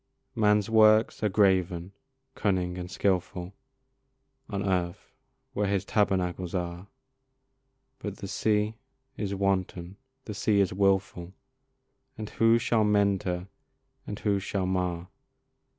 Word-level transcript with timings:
Man's 0.33 0.67
works 0.67 1.21
are 1.21 1.29
graven, 1.29 1.91
cunning, 2.33 2.75
and 2.79 2.89
skilful 2.89 3.53
On 4.49 4.67
earth, 4.67 5.11
where 5.53 5.67
his 5.67 5.85
tabernacles 5.85 6.55
are; 6.55 6.87
But 7.99 8.17
the 8.17 8.27
sea 8.27 8.77
is 9.15 9.35
wanton, 9.35 9.97
the 10.25 10.33
sea 10.33 10.59
is 10.59 10.73
wilful, 10.73 11.33
And 12.17 12.31
who 12.31 12.57
shall 12.57 12.83
mend 12.83 13.21
her 13.29 13.47
and 14.07 14.17
who 14.17 14.39
shall 14.39 14.65
mar? 14.65 15.09